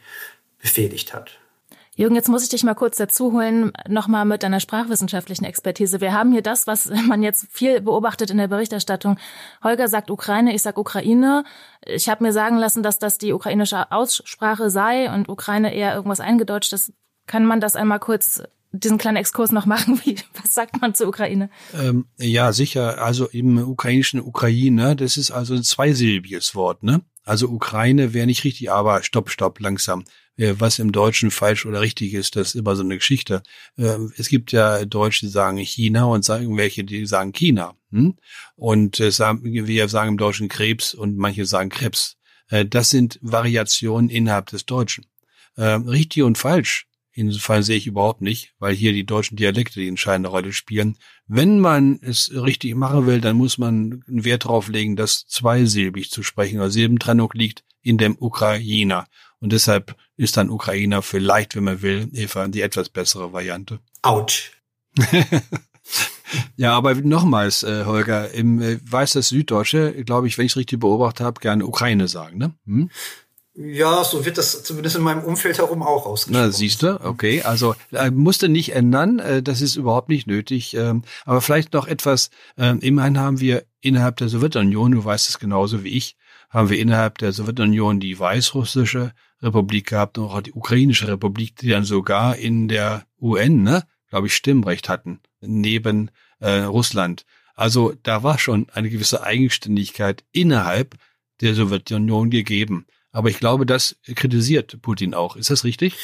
[0.60, 1.40] befehligt hat.
[1.98, 6.02] Jürgen, jetzt muss ich dich mal kurz dazu holen, nochmal mit deiner sprachwissenschaftlichen Expertise.
[6.02, 9.18] Wir haben hier das, was man jetzt viel beobachtet in der Berichterstattung.
[9.64, 11.46] Holger sagt Ukraine, ich sag Ukraine.
[11.86, 16.20] Ich habe mir sagen lassen, dass das die ukrainische Aussprache sei und Ukraine eher irgendwas
[16.20, 16.92] eingedeutschtes.
[17.28, 18.44] Kann man das einmal kurz
[18.76, 20.00] diesen kleinen Exkurs noch machen?
[20.06, 21.50] Wie, was sagt man zur Ukraine?
[21.74, 23.02] Ähm, ja, sicher.
[23.02, 27.02] Also im ukrainischen Ukraine, das ist also ein zweisilbiges Wort, ne?
[27.24, 30.06] Also Ukraine wäre nicht richtig, aber stopp, stopp, langsam.
[30.38, 33.42] Äh, was im Deutschen falsch oder richtig ist, das ist immer so eine Geschichte.
[33.78, 37.76] Ähm, es gibt ja Deutsche, die sagen China und sagen welche, die sagen China.
[37.92, 38.16] Hm?
[38.56, 42.18] Und äh, wir sagen im Deutschen Krebs und manche sagen Krebs.
[42.50, 45.06] Äh, das sind Variationen innerhalb des Deutschen.
[45.58, 46.86] Ähm, richtig und falsch
[47.18, 50.98] Insofern sehe ich überhaupt nicht, weil hier die deutschen Dialekte die entscheidende Rolle spielen.
[51.28, 56.12] Wenn man es richtig machen will, dann muss man einen Wert darauf legen, dass zweisilbig
[56.12, 59.08] zu sprechen oder Silbentrennung liegt in dem Ukrainer.
[59.40, 63.80] Und deshalb ist dann Ukrainer vielleicht, wenn man will, Eva, die etwas bessere Variante.
[64.02, 64.52] Autsch.
[66.58, 70.58] ja, aber nochmals, äh, Holger, im äh, weiß das Süddeutsche, glaube ich, wenn ich es
[70.58, 72.54] richtig beobachtet habe, gerne Ukraine sagen, ne?
[72.66, 72.90] Hm?
[73.58, 76.46] Ja, so wird das zumindest in meinem Umfeld herum auch ausgesprochen.
[76.48, 77.42] Na, siehst du, okay.
[77.44, 80.74] Also äh, musste nicht ändern, äh, das ist überhaupt nicht nötig.
[80.74, 85.40] Ähm, aber vielleicht noch etwas, äh, immerhin haben wir innerhalb der Sowjetunion, du weißt es
[85.40, 86.18] genauso wie ich,
[86.50, 91.70] haben wir innerhalb der Sowjetunion die weißrussische Republik gehabt und auch die ukrainische Republik, die
[91.70, 97.26] dann sogar in der UN, ne, glaube ich, Stimmrecht hatten, neben äh, Russland.
[97.54, 100.96] Also da war schon eine gewisse Eigenständigkeit innerhalb
[101.40, 102.86] der Sowjetunion gegeben.
[103.16, 105.38] Aber ich glaube, das kritisiert Putin auch.
[105.38, 105.96] Ist das richtig?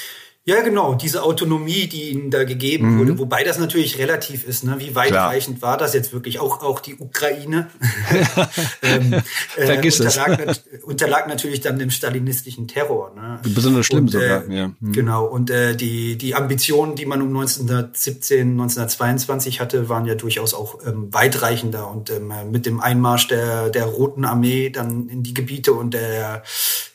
[0.43, 2.99] Ja, genau, diese Autonomie, die ihnen da gegeben mhm.
[2.99, 4.63] wurde, wobei das natürlich relativ ist.
[4.63, 4.77] Ne?
[4.79, 5.73] Wie weitreichend Klar.
[5.73, 6.39] war das jetzt wirklich?
[6.39, 7.67] Auch, auch die Ukraine
[8.81, 10.63] ähm, äh, Vergiss unterlag, es.
[10.81, 13.13] unterlag natürlich dann dem stalinistischen Terror.
[13.13, 13.39] Ne?
[13.53, 14.49] Besonders schlimm und, sogar.
[14.49, 14.71] Äh, ja.
[14.79, 14.91] Mhm.
[14.93, 20.55] Genau, und äh, die, die Ambitionen, die man um 1917, 1922 hatte, waren ja durchaus
[20.55, 21.87] auch ähm, weitreichender.
[21.87, 26.41] Und ähm, mit dem Einmarsch der, der Roten Armee dann in die Gebiete und der,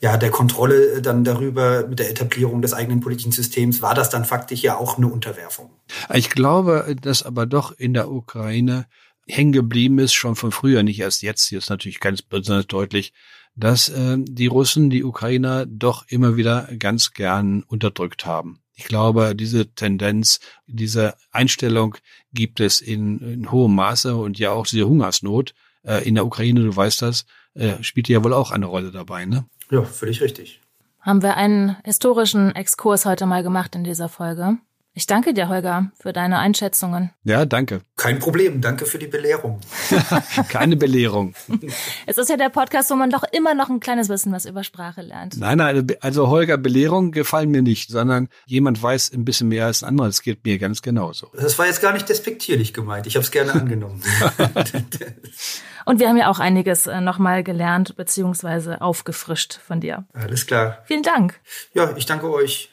[0.00, 4.25] ja, der Kontrolle dann darüber mit der Etablierung des eigenen politischen Systems war das dann
[4.25, 5.70] faktisch ja auch eine Unterwerfung.
[6.12, 8.87] Ich glaube, dass aber doch in der Ukraine
[9.29, 13.12] hängen geblieben ist, schon von früher, nicht erst jetzt, hier ist natürlich ganz besonders deutlich,
[13.55, 18.61] dass äh, die Russen die Ukrainer doch immer wieder ganz gern unterdrückt haben.
[18.75, 21.96] Ich glaube, diese Tendenz, diese Einstellung
[22.33, 26.61] gibt es in, in hohem Maße und ja auch diese Hungersnot äh, in der Ukraine,
[26.61, 29.46] du weißt das, äh, spielt ja wohl auch eine Rolle dabei, ne?
[29.70, 30.61] Ja, völlig richtig
[31.07, 34.59] haben wir einen historischen Exkurs heute mal gemacht in dieser Folge.
[34.98, 37.11] Ich danke dir, Holger, für deine Einschätzungen.
[37.22, 37.82] Ja, danke.
[37.98, 38.62] Kein Problem.
[38.62, 39.61] Danke für die Belehrung.
[40.48, 41.35] Keine Belehrung.
[42.06, 44.64] Es ist ja der Podcast, wo man doch immer noch ein kleines bisschen was über
[44.64, 45.37] Sprache lernt.
[45.37, 49.82] Nein, nein, also Holger, Belehrung gefallen mir nicht, sondern jemand weiß ein bisschen mehr als
[49.82, 50.06] ein anderer.
[50.06, 51.30] Das geht mir ganz genauso.
[51.35, 53.06] Das war jetzt gar nicht despektierlich gemeint.
[53.06, 54.02] Ich habe es gerne angenommen.
[55.85, 60.06] Und wir haben ja auch einiges äh, nochmal gelernt beziehungsweise aufgefrischt von dir.
[60.14, 60.78] Alles klar.
[60.87, 61.38] Vielen Dank.
[61.74, 62.70] Ja, ich danke euch.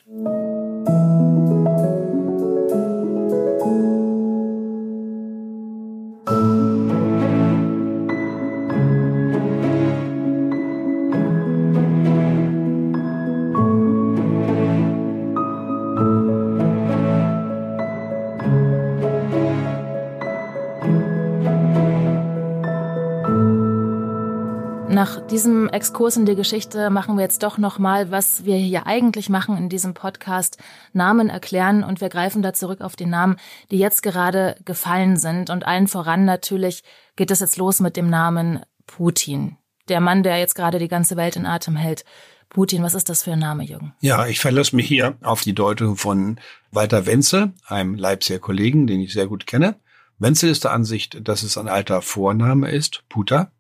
[25.84, 29.68] Exkurs in die Geschichte machen wir jetzt doch nochmal, was wir hier eigentlich machen in
[29.68, 30.58] diesem Podcast,
[30.94, 33.36] Namen erklären und wir greifen da zurück auf die Namen,
[33.70, 35.50] die jetzt gerade gefallen sind.
[35.50, 36.84] Und allen voran natürlich
[37.18, 39.58] geht es jetzt los mit dem Namen Putin.
[39.90, 42.06] Der Mann, der jetzt gerade die ganze Welt in Atem hält.
[42.48, 43.94] Putin, was ist das für ein Name, Jürgen?
[44.00, 46.40] Ja, ich verlasse mich hier auf die Deutung von
[46.72, 49.76] Walter Wenzel, einem Leipziger Kollegen, den ich sehr gut kenne.
[50.18, 53.52] Wenzel ist der Ansicht, dass es ein alter Vorname ist, Puta.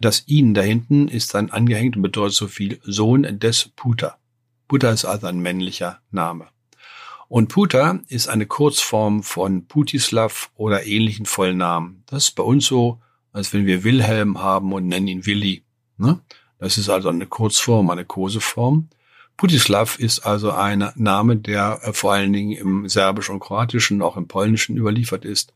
[0.00, 4.18] Das ihn da hinten ist dann angehängt und bedeutet so viel Sohn des Puta.
[4.68, 6.48] Puta ist also ein männlicher Name.
[7.28, 12.02] Und Puta ist eine Kurzform von Putislav oder ähnlichen Vollnamen.
[12.06, 13.00] Das ist bei uns so,
[13.32, 15.64] als wenn wir Wilhelm haben und nennen ihn Willi.
[15.96, 16.20] Ne?
[16.58, 18.88] Das ist also eine Kurzform, eine Koseform.
[19.36, 24.16] Putislav ist also ein Name, der äh, vor allen Dingen im Serbischen und Kroatischen, auch
[24.16, 25.52] im Polnischen überliefert ist.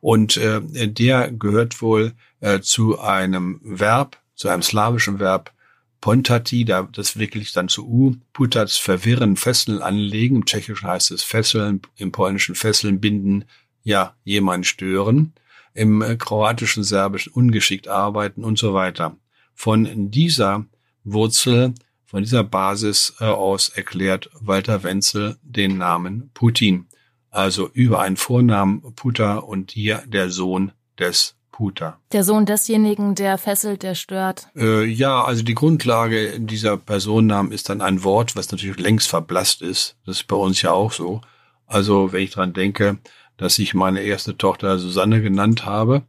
[0.00, 5.52] Und äh, der gehört wohl äh, zu einem Verb, zu einem slawischen Verb,
[6.00, 10.36] Pontati, da, das wirklich dann zu U, Putats verwirren, fesseln, anlegen.
[10.36, 13.44] Im Tschechischen heißt es fesseln, im Polnischen fesseln, binden,
[13.82, 15.32] ja, jemand stören.
[15.74, 19.16] Im äh, Kroatischen, Serbischen ungeschickt arbeiten und so weiter.
[19.54, 20.66] Von dieser
[21.04, 26.86] Wurzel, von dieser Basis äh, aus erklärt Walter Wenzel den Namen Putin.
[27.30, 31.98] Also über einen Vornamen Puta und hier der Sohn des Puta.
[32.12, 34.48] Der Sohn desjenigen, der fesselt, der stört.
[34.54, 39.62] Äh, ja, also die Grundlage dieser Personennamen ist dann ein Wort, was natürlich längst verblasst
[39.62, 39.96] ist.
[40.04, 41.22] Das ist bei uns ja auch so.
[41.64, 42.98] Also wenn ich dran denke,
[43.38, 46.02] dass ich meine erste Tochter Susanne genannt habe,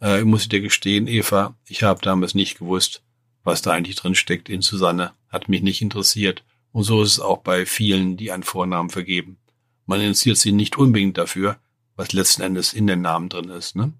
[0.00, 3.02] äh, muss ich dir gestehen, Eva, ich habe damals nicht gewusst,
[3.42, 5.12] was da eigentlich drin steckt in Susanne.
[5.28, 6.44] Hat mich nicht interessiert.
[6.72, 9.36] Und so ist es auch bei vielen, die einen Vornamen vergeben.
[9.84, 11.58] Man interessiert sich nicht unbedingt dafür,
[11.94, 13.76] was letzten Endes in den Namen drin ist.
[13.76, 13.92] Ne?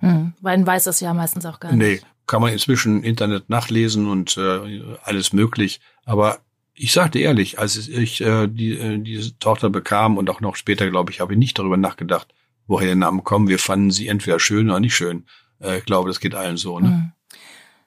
[0.00, 2.02] Hm, man weiß es ja meistens auch gar nicht.
[2.02, 5.80] Nee, kann man inzwischen im Internet nachlesen und äh, alles möglich.
[6.04, 6.38] Aber
[6.74, 10.88] ich sagte ehrlich, als ich äh, die, äh, diese Tochter bekam und auch noch später,
[10.90, 12.32] glaube ich, habe ich nicht darüber nachgedacht,
[12.66, 13.48] woher der Name kommt.
[13.48, 15.26] Wir fanden sie entweder schön oder nicht schön.
[15.60, 16.78] Äh, ich glaube, das geht allen so.
[16.78, 16.88] Ne?
[16.88, 17.12] Mhm.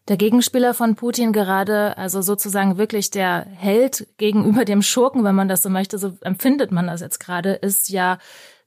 [0.09, 5.47] Der Gegenspieler von Putin gerade, also sozusagen wirklich der Held gegenüber dem Schurken, wenn man
[5.47, 8.17] das so möchte, so empfindet man das jetzt gerade, ist ja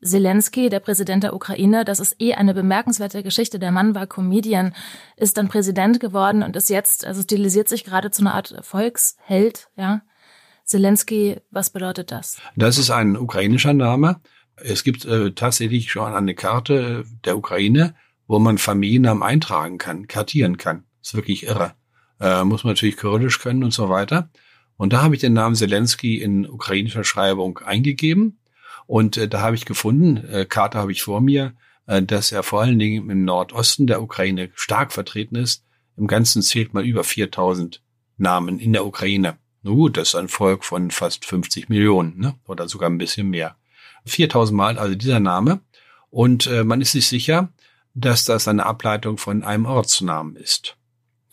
[0.07, 1.85] Zelensky, der Präsident der Ukraine.
[1.85, 3.59] Das ist eh eine bemerkenswerte Geschichte.
[3.59, 4.75] Der Mann war Comedian,
[5.17, 9.69] ist dann Präsident geworden und ist jetzt, also stilisiert sich gerade zu einer Art Volksheld,
[9.77, 10.03] ja.
[10.65, 12.39] Zelensky, was bedeutet das?
[12.57, 14.21] Das ist ein ukrainischer Name.
[14.57, 17.95] Es gibt äh, tatsächlich schon eine Karte der Ukraine,
[18.27, 20.85] wo man Familiennamen eintragen kann, kartieren kann.
[21.01, 21.75] Das ist wirklich irre.
[22.21, 24.31] Äh, muss man natürlich Kyrillisch können und so weiter.
[24.77, 28.39] Und da habe ich den Namen Zelensky in ukrainischer Schreibung eingegeben.
[28.87, 31.55] Und äh, da habe ich gefunden, äh, Karte habe ich vor mir,
[31.87, 35.65] äh, dass er vor allen Dingen im Nordosten der Ukraine stark vertreten ist.
[35.97, 37.83] Im Ganzen zählt man über 4000
[38.19, 39.39] Namen in der Ukraine.
[39.63, 42.35] Na gut, das ist ein Volk von fast 50 Millionen ne?
[42.47, 43.57] oder sogar ein bisschen mehr.
[44.05, 45.61] 4000 Mal also dieser Name.
[46.11, 47.53] Und äh, man ist sich sicher,
[47.95, 50.77] dass das eine Ableitung von einem Ortsnamen ist.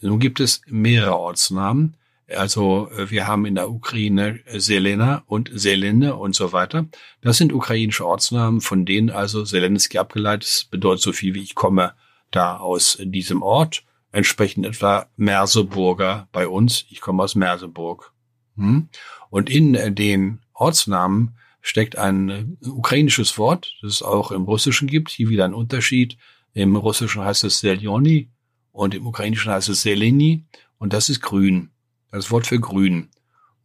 [0.02, 1.96] Nun gibt es mehrere Ortsnamen.
[2.36, 6.86] Also äh, wir haben in der Ukraine Selena und Selene und so weiter.
[7.22, 11.56] Das sind ukrainische Ortsnamen, von denen also Zelensky abgeleitet ist, bedeutet so viel wie ich
[11.56, 11.94] komme
[12.32, 13.84] da aus diesem Ort.
[14.12, 16.86] Entsprechend etwa Merseburger bei uns.
[16.90, 18.14] Ich komme aus Merseburg.
[18.56, 18.90] Hm?
[19.30, 25.10] Und in den Ortsnamen steckt ein äh, ukrainisches Wort, das es auch im Russischen gibt.
[25.10, 26.18] Hier wieder ein Unterschied.
[26.54, 28.30] Im Russischen heißt es Selioni
[28.72, 30.44] und im Ukrainischen heißt es Seleni
[30.78, 31.72] und das ist grün.
[32.14, 33.10] Das Wort für grün.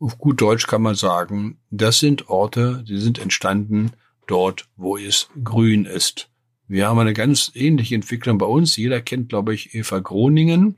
[0.00, 3.92] Auf gut Deutsch kann man sagen, das sind Orte, die sind entstanden
[4.26, 6.30] dort, wo es grün ist.
[6.66, 8.74] Wir haben eine ganz ähnliche Entwicklung bei uns.
[8.78, 10.76] Jeder kennt, glaube ich, Eva Groningen.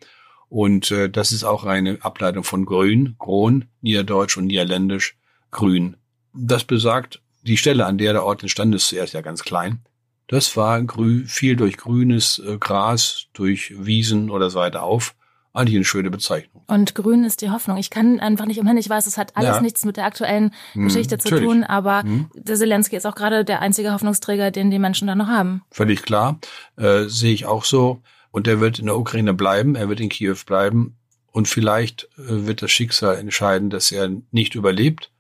[0.49, 5.17] Und äh, das ist auch eine Ableitung von grün, Gron, Niederdeutsch und Niederländisch,
[5.53, 5.97] grün.
[6.35, 9.79] Das besagt, die Stelle, an der der Ort entstanden ist, zuerst ja ganz klein.
[10.27, 15.15] Das war grün, viel durch grünes äh, Gras, durch Wiesen oder so weiter auf.
[15.53, 16.63] Eigentlich eine schöne Bezeichnung.
[16.69, 17.77] Und grün ist die Hoffnung.
[17.77, 18.77] Ich kann einfach nicht umhin.
[18.77, 19.61] Ich weiß, es hat alles ja.
[19.61, 21.45] nichts mit der aktuellen hm, Geschichte zu natürlich.
[21.45, 22.31] tun, aber hm.
[22.35, 25.63] der Zelensky ist auch gerade der einzige Hoffnungsträger, den die Menschen da noch haben.
[25.71, 26.39] Völlig klar.
[26.77, 28.03] Äh, sehe ich auch so.
[28.31, 30.97] Und er wird in der Ukraine bleiben, er wird in Kiew bleiben.
[31.33, 35.11] Und vielleicht äh, wird das Schicksal entscheiden, dass er nicht überlebt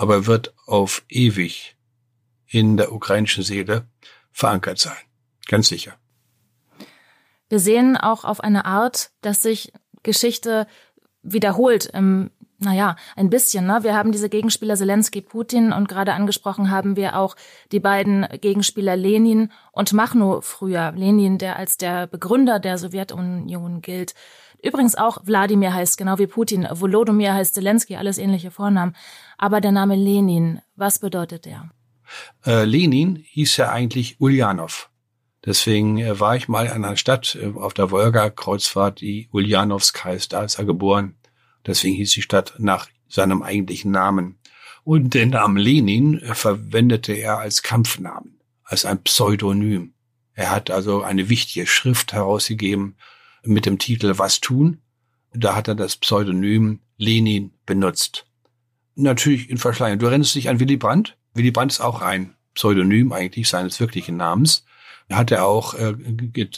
[0.00, 1.76] aber wird auf ewig
[2.46, 3.86] in der ukrainischen Seele
[4.32, 4.96] verankert sein.
[5.46, 5.99] Ganz sicher.
[7.50, 10.66] Wir sehen auch auf eine Art, dass sich Geschichte
[11.22, 12.30] wiederholt im
[12.62, 13.66] Naja, ein bisschen.
[13.66, 13.80] Ne?
[13.82, 17.34] Wir haben diese Gegenspieler Zelensky, Putin und gerade angesprochen haben wir auch
[17.72, 20.92] die beiden Gegenspieler Lenin und Machno früher.
[20.92, 24.14] Lenin, der als der Begründer der Sowjetunion gilt.
[24.62, 28.94] Übrigens auch Wladimir heißt genau wie Putin, Volodymyr heißt Zelensky, alles ähnliche Vornamen.
[29.38, 31.70] Aber der Name Lenin, was bedeutet der?
[32.44, 34.90] Äh, Lenin hieß ja eigentlich Ulyanov.
[35.44, 40.32] Deswegen äh, war ich mal in einer Stadt äh, auf der Wolga-Kreuzfahrt, die Ulyanovsk heißt,
[40.32, 41.16] da ist er geboren.
[41.66, 44.38] Deswegen hieß die Stadt nach seinem eigentlichen Namen.
[44.84, 49.94] Und den Namen Lenin äh, verwendete er als Kampfnamen, als ein Pseudonym.
[50.34, 52.96] Er hat also eine wichtige Schrift herausgegeben
[53.42, 54.80] mit dem Titel Was tun?
[55.32, 58.26] Da hat er das Pseudonym Lenin benutzt.
[58.94, 59.98] Natürlich in Verschleierung.
[59.98, 61.16] Du erinnerst dich an Willy Brandt?
[61.34, 64.64] Willy Brandt ist auch ein Pseudonym eigentlich seines wirklichen Namens.
[65.10, 65.94] Hat er auch äh,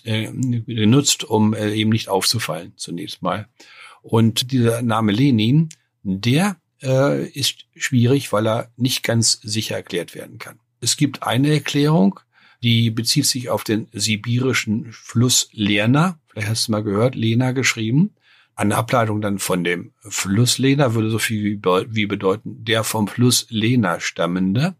[0.04, 0.30] äh
[0.66, 3.48] genutzt, um äh, eben nicht aufzufallen, zunächst mal.
[4.02, 5.70] Und dieser Name Lenin,
[6.02, 10.58] der äh, ist schwierig, weil er nicht ganz sicher erklärt werden kann.
[10.80, 12.20] Es gibt eine Erklärung,
[12.62, 16.18] die bezieht sich auf den sibirischen Fluss Lerna.
[16.28, 18.14] Vielleicht hast du mal gehört, Lena geschrieben.
[18.54, 23.46] Eine Ableitung dann von dem Fluss Lena würde so viel wie bedeuten, der vom Fluss
[23.48, 24.76] Lena stammende.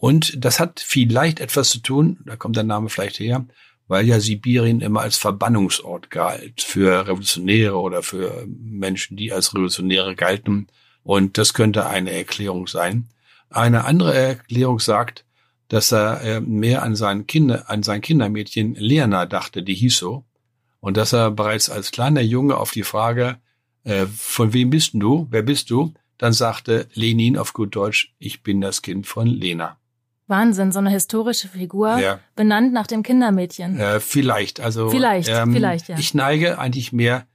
[0.00, 3.44] Und das hat vielleicht etwas zu tun, da kommt der Name vielleicht her,
[3.86, 10.16] weil ja Sibirien immer als Verbannungsort galt für Revolutionäre oder für Menschen, die als Revolutionäre
[10.16, 10.68] galten.
[11.02, 13.08] Und das könnte eine Erklärung sein.
[13.50, 15.26] Eine andere Erklärung sagt,
[15.68, 20.24] dass er äh, mehr an sein, Kinder, an sein Kindermädchen Lena dachte, die hieß so.
[20.80, 23.36] Und dass er bereits als kleiner Junge auf die Frage,
[23.84, 28.42] äh, von wem bist du, wer bist du, dann sagte Lenin auf gut Deutsch, ich
[28.42, 29.76] bin das Kind von Lena.
[30.30, 32.20] Wahnsinn, so eine historische Figur, ja.
[32.36, 33.78] benannt nach dem Kindermädchen.
[33.78, 34.88] Äh, vielleicht, also.
[34.88, 35.98] Vielleicht, ähm, vielleicht, ja.
[35.98, 37.26] Ich neige eigentlich mehr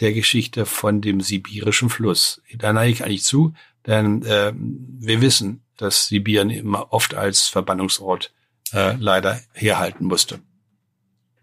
[0.00, 2.40] der Geschichte von dem sibirischen Fluss.
[2.56, 3.52] Da neige ich eigentlich zu,
[3.86, 8.32] denn äh, wir wissen, dass Sibirien immer oft als Verbannungsort
[8.72, 10.40] äh, leider herhalten musste.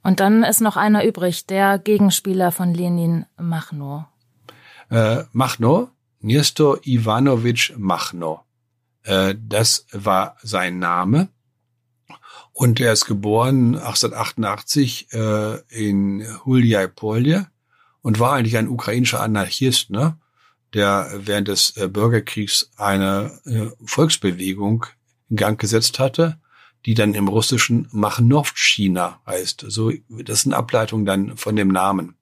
[0.04, 4.06] Und dann ist noch einer übrig, der Gegenspieler von Lenin, Machno.
[4.89, 8.41] Äh, Machno, Nestor Ivanovich Machno.
[9.04, 11.30] Äh, das war sein Name.
[12.54, 17.48] Und er ist geboren 1888 äh, in Huljai Polje
[18.02, 20.18] und war eigentlich ein ukrainischer Anarchist, ne?
[20.74, 24.86] der während des äh, Bürgerkriegs eine Volksbewegung
[25.30, 26.40] in Gang gesetzt hatte,
[26.86, 29.66] die dann im Russischen Machnovchina heißt.
[29.68, 32.16] So, das ist eine Ableitung dann von dem Namen.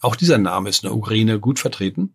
[0.00, 2.14] Auch dieser Name ist in der Ukraine gut vertreten.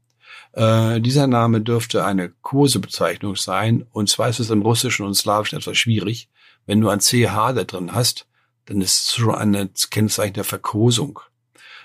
[0.53, 5.57] Äh, dieser Name dürfte eine Kursebezeichnung sein, und zwar ist es im Russischen und Slawischen
[5.57, 6.29] etwas schwierig.
[6.65, 8.27] Wenn du ein CH da drin hast,
[8.65, 11.19] dann ist es schon ein Kennzeichen der Verkosung.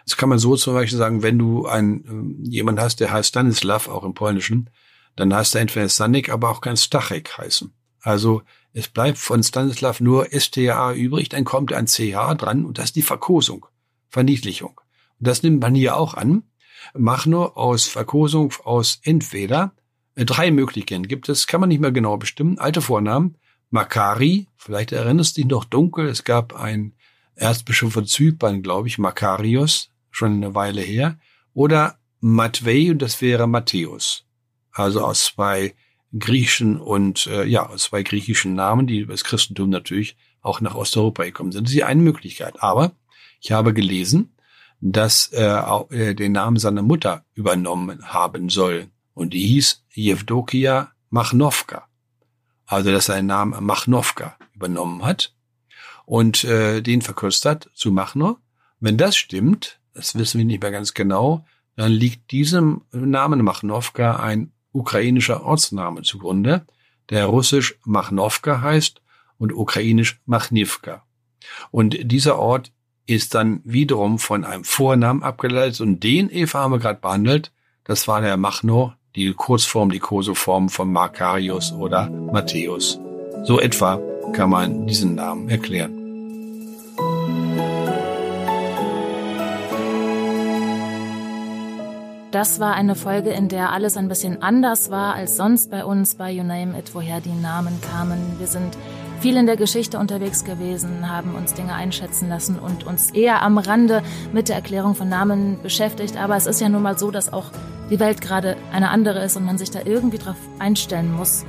[0.05, 3.31] Das kann man so zum Beispiel sagen, wenn du einen, äh, jemand hast, der heißt
[3.31, 4.71] Stanislav, auch im Polnischen,
[5.17, 7.73] dann heißt er entweder Stanik, aber auch ganz Stachek heißen.
[8.01, 12.87] Also es bleibt von Stanislav nur STA übrig, dann kommt ein CH dran und das
[12.87, 13.67] ist die Verkosung,
[14.11, 14.81] Verniedlichung.
[15.19, 16.43] Und das nimmt man hier auch an.
[16.97, 19.73] Machno aus Verkosung aus entweder
[20.15, 22.59] äh, drei Möglichkeiten gibt es, kann man nicht mehr genau bestimmen.
[22.59, 23.37] Alte Vornamen,
[23.71, 26.95] Makari, vielleicht erinnerst du dich noch dunkel, es gab einen
[27.35, 31.19] Erzbischof von Zypern, glaube ich, Makarios, schon eine Weile her,
[31.53, 34.25] oder Matvei und das wäre Matthäus.
[34.73, 35.75] Also aus zwei
[36.19, 40.75] griechischen und äh, ja, aus zwei griechischen Namen, die über das Christentum natürlich auch nach
[40.75, 41.65] Osteuropa gekommen sind.
[41.65, 42.63] Das ist die eine Möglichkeit.
[42.63, 42.93] Aber
[43.41, 44.34] ich habe gelesen,
[44.87, 48.89] dass er äh, den Namen seiner Mutter übernommen haben soll.
[49.15, 51.89] Und die hieß Jewdokia Machnowka.
[52.67, 55.35] Also, dass er den Namen Machnowka übernommen hat
[56.05, 58.37] und äh, den verkürzt hat zu Machno.
[58.79, 64.17] Wenn das stimmt, das wissen wir nicht mehr ganz genau, dann liegt diesem Namen Machnowka
[64.17, 66.67] ein ukrainischer Ortsname zugrunde,
[67.09, 69.01] der russisch Machnowka heißt
[69.39, 71.07] und ukrainisch Machnivka.
[71.71, 72.71] Und dieser Ort
[73.07, 77.53] ist dann wiederum von einem Vornamen abgeleitet und den Eva haben wir gerade behandelt.
[77.85, 82.99] Das war der Machno, die Kurzform, die Kosoform von Makarius oder Matthäus.
[83.45, 84.01] So etwa
[84.33, 86.01] kann man diesen Namen erklären.
[92.31, 96.17] Das war eine Folge, in der alles ein bisschen anders war als sonst bei uns
[96.17, 98.19] bei You Name It, woher die Namen kamen.
[98.39, 98.77] Wir sind
[99.25, 103.57] viel in der Geschichte unterwegs gewesen, haben uns Dinge einschätzen lassen und uns eher am
[103.57, 104.03] Rande
[104.35, 106.19] mit der Erklärung von Namen beschäftigt.
[106.19, 107.47] Aber es ist ja nun mal so, dass auch
[107.89, 111.47] die Welt gerade eine andere ist und man sich da irgendwie drauf einstellen muss.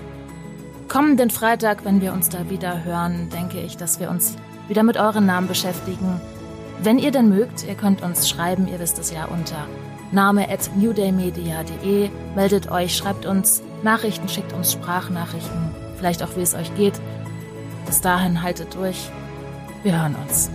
[0.87, 4.37] Kommenden Freitag, wenn wir uns da wieder hören, denke ich, dass wir uns
[4.69, 6.21] wieder mit euren Namen beschäftigen.
[6.81, 9.67] Wenn ihr denn mögt, ihr könnt uns schreiben, ihr wisst es ja unter
[10.13, 12.09] name at newdaymedia.de.
[12.37, 17.01] Meldet euch, schreibt uns Nachrichten, schickt uns Sprachnachrichten, vielleicht auch wie es euch geht.
[17.85, 19.09] Bis dahin haltet durch.
[19.83, 20.49] Wir hören uns.